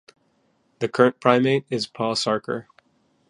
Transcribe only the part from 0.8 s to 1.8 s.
current Primate